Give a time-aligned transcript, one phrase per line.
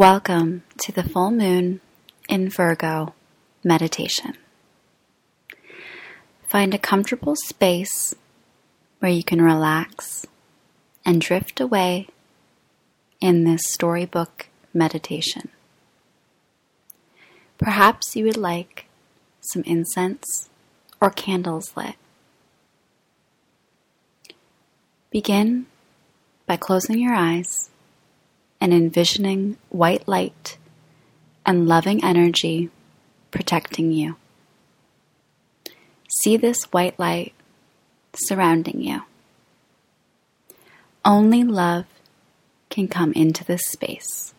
[0.00, 1.82] Welcome to the full moon
[2.26, 3.12] in Virgo
[3.62, 4.32] meditation.
[6.42, 8.14] Find a comfortable space
[9.00, 10.24] where you can relax
[11.04, 12.08] and drift away
[13.20, 15.50] in this storybook meditation.
[17.58, 18.86] Perhaps you would like
[19.42, 20.48] some incense
[20.98, 21.96] or candles lit.
[25.10, 25.66] Begin
[26.46, 27.68] by closing your eyes
[28.60, 30.58] and envisioning white light
[31.46, 32.70] and loving energy
[33.30, 34.16] protecting you.
[36.22, 37.32] See this white light
[38.14, 39.02] surrounding you.
[41.04, 41.86] Only love
[42.68, 44.34] can come into this space.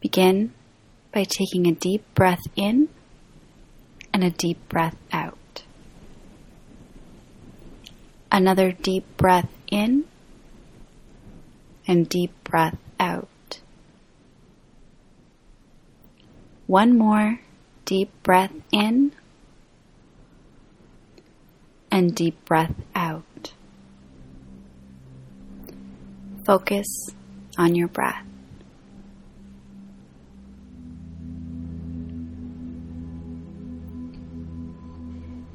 [0.00, 0.52] Begin
[1.12, 2.88] by taking a deep breath in
[4.12, 5.64] and a deep breath out.
[8.30, 10.04] Another deep breath in
[11.86, 13.60] and deep breath out.
[16.66, 17.40] One more
[17.84, 19.12] deep breath in
[21.90, 23.52] and deep breath out.
[26.44, 26.86] Focus
[27.56, 28.24] on your breath.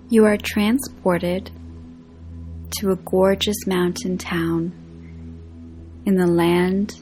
[0.10, 1.52] You are transported
[2.80, 4.81] to a gorgeous mountain town
[6.06, 6.94] in the land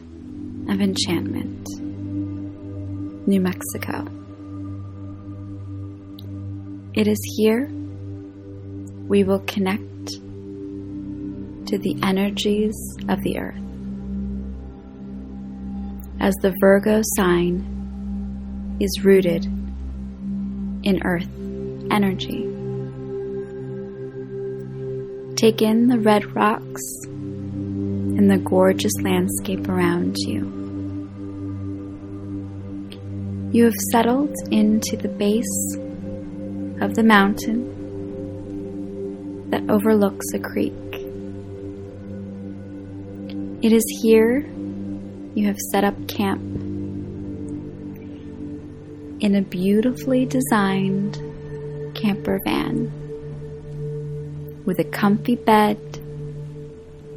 [0.70, 1.68] of enchantment,
[3.28, 4.06] New Mexico.
[6.94, 7.70] It is here
[9.08, 10.08] we will connect
[11.68, 12.76] to the energies
[13.08, 13.56] of the earth.
[16.20, 19.46] As the Virgo sign is rooted
[20.84, 21.30] in earth
[21.92, 22.48] energy.
[25.36, 26.82] Take in the red rocks
[28.20, 30.42] and the gorgeous landscape around you.
[33.54, 35.78] You have settled into the base
[36.82, 37.62] of the mountain
[39.52, 40.74] that overlooks a creek.
[43.64, 44.40] It is here
[45.34, 46.42] you have set up camp
[49.22, 51.16] in a beautifully designed
[51.96, 52.92] camper van
[54.66, 55.89] with a comfy bed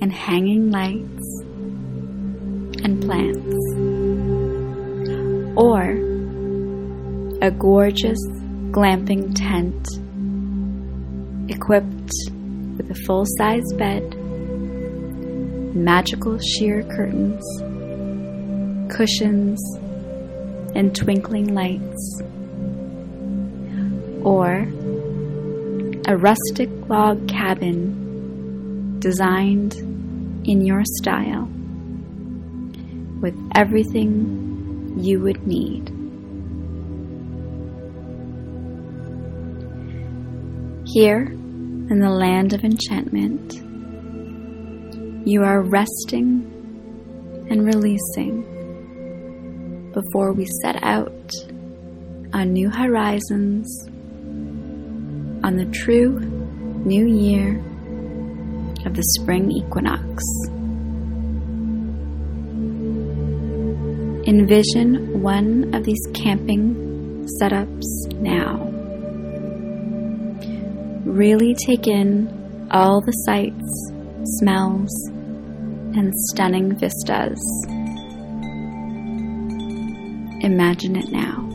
[0.02, 1.42] and hanging lights
[2.82, 3.56] and plants.
[5.56, 5.80] Or
[7.40, 8.18] a gorgeous
[8.72, 9.86] glamping tent
[11.48, 12.12] equipped
[12.76, 14.02] with a full size bed,
[15.76, 17.44] magical sheer curtains,
[18.92, 19.60] cushions,
[20.74, 22.22] and twinkling lights.
[24.24, 24.66] Or
[26.08, 29.91] a rustic log cabin designed
[30.44, 31.48] in your style
[33.20, 35.88] with everything you would need.
[40.92, 43.54] Here, in the land of enchantment,
[45.26, 46.48] you are resting
[47.48, 48.42] and releasing
[49.92, 51.32] before we set out
[52.32, 53.86] on new horizons
[55.44, 56.18] on the true
[56.84, 57.62] new year
[58.92, 60.22] of the spring equinox.
[64.26, 68.58] Envision one of these camping setups now.
[71.04, 73.92] Really take in all the sights,
[74.38, 74.92] smells,
[75.96, 77.40] and stunning vistas.
[80.42, 81.51] Imagine it now.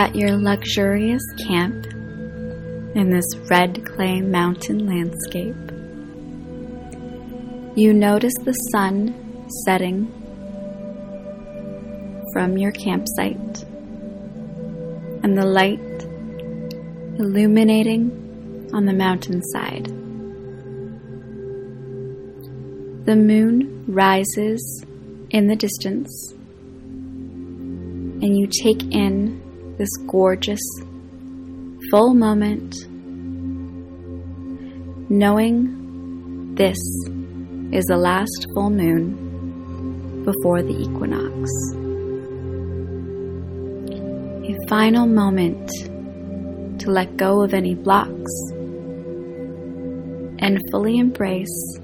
[0.00, 1.84] At your luxurious camp
[2.94, 5.54] in this red clay mountain landscape.
[7.76, 10.06] You notice the sun setting
[12.32, 13.62] from your campsite
[15.22, 16.02] and the light
[17.18, 19.84] illuminating on the mountainside.
[23.04, 24.82] The moon rises
[25.28, 26.32] in the distance
[28.22, 29.49] and you take in
[29.80, 30.60] this gorgeous
[31.90, 32.74] full moment,
[35.08, 36.76] knowing this
[37.72, 41.50] is the last full moon before the equinox.
[44.50, 45.70] A final moment
[46.80, 48.34] to let go of any blocks
[50.40, 51.78] and fully embrace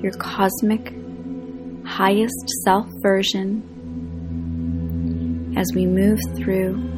[0.00, 0.94] your cosmic
[1.84, 3.62] highest self version
[5.54, 6.93] as we move through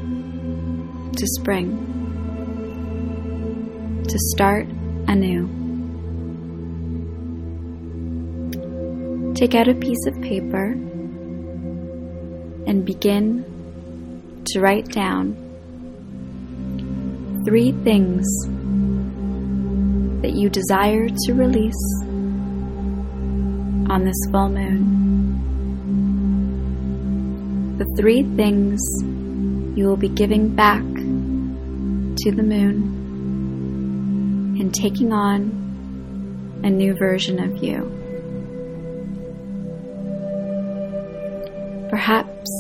[1.17, 2.05] to spring
[4.09, 4.67] to start
[5.09, 5.49] anew.
[9.35, 10.73] Take out a piece of paper
[12.67, 13.45] and begin
[14.47, 15.35] to write down
[17.45, 18.27] three things
[20.23, 22.03] that you desire to release
[23.91, 25.05] on this full moon.
[27.79, 28.81] The three things
[29.77, 30.83] you will be giving back
[32.27, 32.83] to the moon
[34.59, 37.77] and taking on a new version of you.
[41.89, 42.51] Perhaps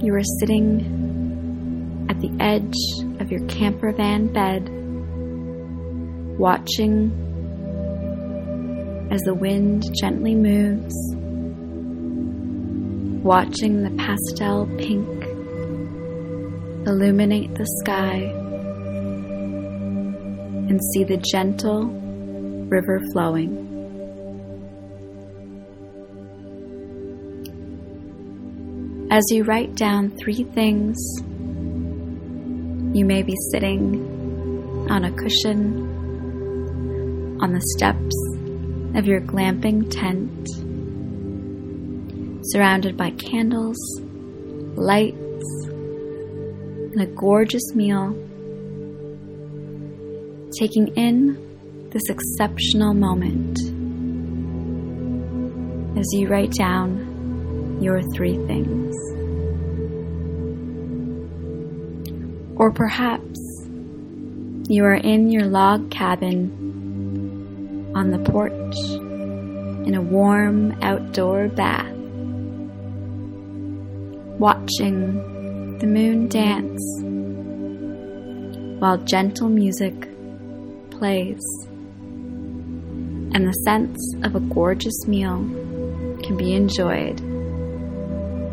[0.00, 2.74] you are sitting at the edge
[3.20, 4.66] of your camper van bed,
[6.38, 7.12] watching
[9.10, 10.96] as the wind gently moves,
[13.22, 15.06] watching the pastel pink
[16.86, 18.38] illuminate the sky
[20.72, 21.84] and see the gentle
[22.70, 23.68] river flowing.
[29.10, 30.96] As you write down three things,
[32.96, 35.90] you may be sitting on a cushion
[37.42, 38.16] on the steps
[38.96, 40.48] of your glamping tent,
[42.44, 43.76] surrounded by candles,
[44.74, 48.16] lights, and a gorgeous meal
[50.58, 53.60] taking in this exceptional moment
[55.98, 58.94] as you write down your three things.
[62.56, 63.40] Or perhaps
[64.68, 68.76] you are in your log cabin on the porch
[69.86, 71.94] in a warm outdoor bath,
[74.38, 76.82] watching the moon dance
[78.80, 80.11] while gentle music
[81.02, 81.42] plays,
[83.34, 85.38] and the scents of a gorgeous meal
[86.22, 87.18] can be enjoyed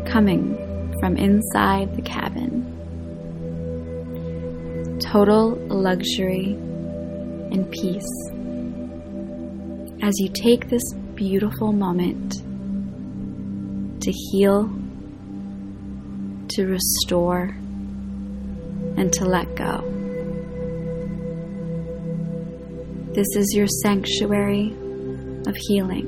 [0.04, 0.56] coming
[0.98, 2.66] from inside the cabin.
[4.98, 6.54] Total luxury
[7.52, 8.12] and peace
[10.02, 10.82] as you take this
[11.14, 12.42] beautiful moment
[14.02, 14.68] to heal,
[16.48, 17.54] to restore,
[18.96, 19.99] and to let go.
[23.12, 24.70] This is your sanctuary
[25.48, 26.06] of healing.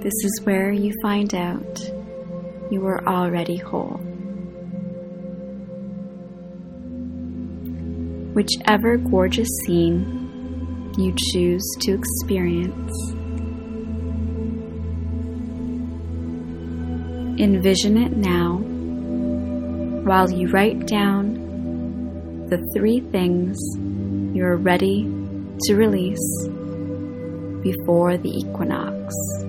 [0.00, 1.80] This is where you find out
[2.70, 3.98] you are already whole.
[8.32, 12.92] Whichever gorgeous scene you choose to experience,
[17.40, 18.58] envision it now
[20.04, 23.58] while you write down the three things
[24.38, 25.02] you are ready
[25.62, 26.46] to release
[27.60, 29.47] before the equinox.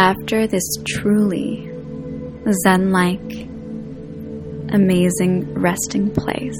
[0.00, 1.70] After this truly
[2.62, 3.46] Zen like,
[4.72, 6.56] amazing resting place,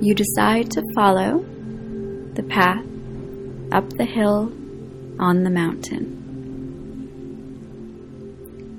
[0.00, 1.44] you decide to follow
[2.34, 2.84] the path
[3.70, 4.52] up the hill
[5.20, 6.10] on the mountain.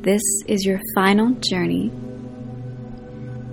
[0.01, 1.89] this is your final journey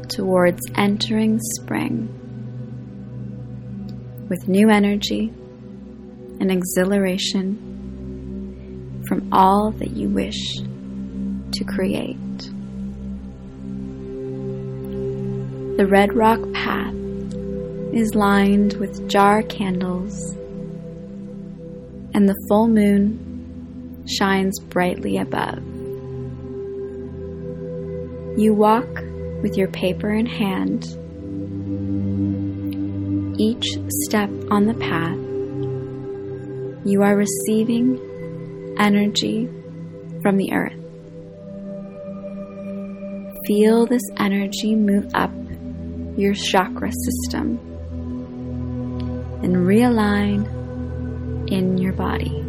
[0.08, 2.08] towards entering spring
[4.28, 5.32] with new energy
[6.40, 7.71] and exhilaration
[9.12, 10.56] from all that you wish
[11.52, 12.16] to create.
[15.76, 16.94] The Red Rock path
[17.92, 20.32] is lined with jar candles,
[22.14, 25.62] and the full moon shines brightly above.
[28.38, 28.88] You walk
[29.42, 30.84] with your paper in hand.
[33.38, 33.76] Each
[34.06, 35.18] step on the path,
[36.86, 38.00] you are receiving
[38.82, 39.48] energy
[40.22, 40.74] from the earth.
[43.46, 45.30] Feel this energy move up
[46.16, 47.58] your chakra system
[49.44, 50.46] and realign
[51.50, 52.42] in your body.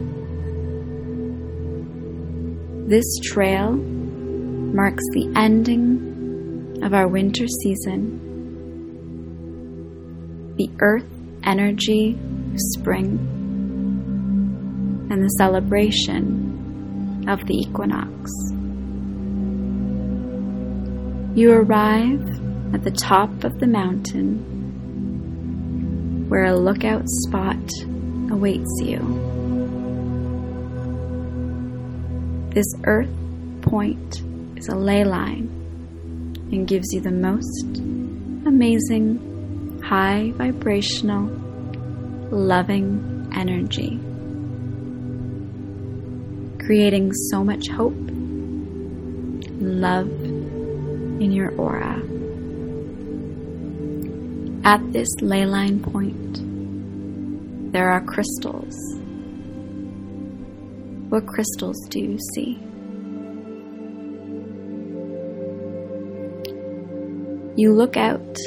[2.89, 8.19] This trail marks the ending of our winter season,
[10.57, 11.05] the earth
[11.43, 12.17] energy
[12.53, 13.32] of spring,
[15.13, 18.31] and the celebration of the equinox.
[21.37, 22.27] You arrive
[22.73, 24.39] at the top of the mountain
[26.29, 27.59] where a lookout spot
[28.31, 28.97] awaits you.
[32.55, 33.13] This earth
[33.61, 34.23] point
[34.57, 35.47] is a ley line
[36.51, 37.77] and gives you the most
[38.47, 41.27] amazing, high vibrational,
[42.31, 43.99] loving energy,
[46.65, 47.93] creating so much hope
[49.59, 50.09] love
[51.21, 52.01] in your aura.
[54.65, 58.75] At this ley line point, there are crystals.
[61.09, 62.59] What crystals do you see?
[67.55, 68.37] You look out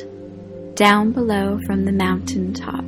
[0.74, 2.84] down below from the mountain top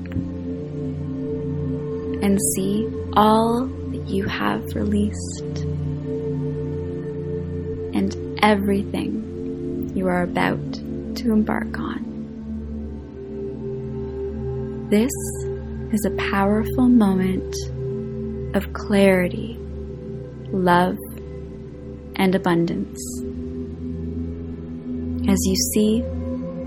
[2.22, 3.68] and see all
[4.08, 5.58] you have released
[7.94, 10.72] and everything you are about
[11.16, 12.08] to embark on.
[14.90, 15.12] This
[15.92, 17.54] is a powerful moment
[18.56, 19.58] of clarity,
[20.50, 20.96] love,
[22.16, 22.98] and abundance.
[25.28, 26.02] As you see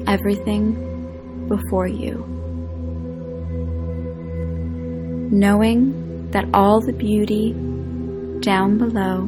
[0.05, 2.25] everything before you,
[5.31, 7.53] knowing that all the beauty
[8.41, 9.27] down below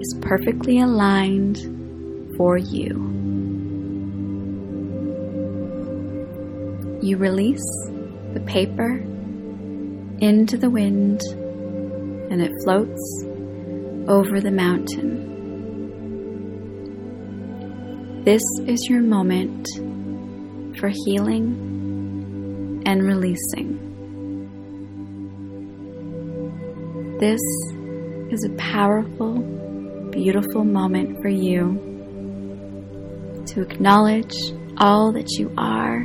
[0.00, 1.58] is perfectly aligned
[2.36, 3.08] for you.
[7.02, 7.64] You release
[8.34, 9.04] the paper
[10.20, 11.20] into the wind
[12.30, 13.24] and it floats
[14.08, 15.26] over the mountain.
[18.24, 19.66] This is your moment
[20.78, 23.87] for healing and releasing.
[27.18, 27.40] This
[28.30, 29.40] is a powerful,
[30.12, 31.84] beautiful moment for you
[33.48, 34.32] to acknowledge
[34.76, 35.96] all that you are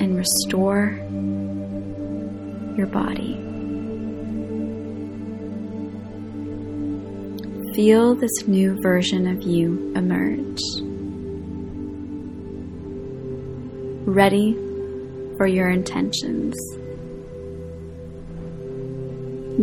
[0.00, 0.98] and restore
[2.76, 3.36] your body.
[7.76, 10.58] Feel this new version of you emerge.
[14.04, 14.54] Ready
[15.36, 16.56] for your intentions.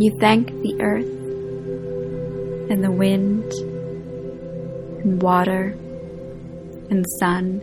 [0.00, 1.04] You thank the earth
[2.70, 3.50] and the wind
[5.02, 5.76] and water
[6.90, 7.62] and sun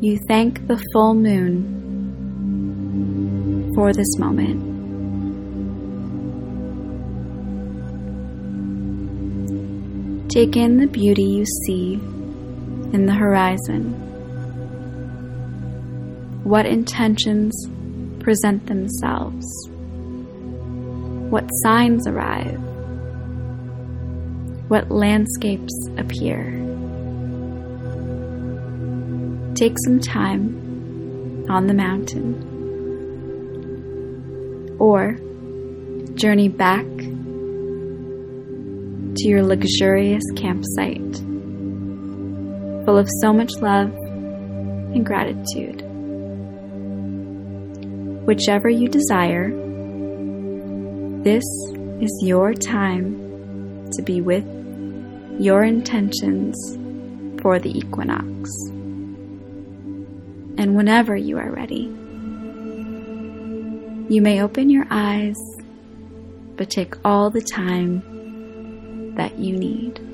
[0.00, 1.80] you thank the full moon
[3.74, 4.60] for this moment.
[10.30, 11.94] Take in the beauty you see
[12.92, 13.94] in the horizon.
[16.44, 17.54] What intentions
[18.18, 19.46] present themselves?
[21.34, 22.62] What signs arrive?
[24.68, 26.44] What landscapes appear?
[29.56, 32.36] Take some time on the mountain.
[34.78, 35.16] Or
[36.14, 36.86] journey back
[39.16, 41.16] to your luxurious campsite
[42.84, 43.92] full of so much love
[44.94, 45.82] and gratitude.
[48.24, 49.63] Whichever you desire,
[51.24, 51.44] this
[52.02, 54.44] is your time to be with
[55.40, 56.54] your intentions
[57.40, 58.50] for the equinox
[60.58, 61.84] and whenever you are ready.
[64.12, 65.38] You may open your eyes
[66.56, 70.13] but take all the time that you need.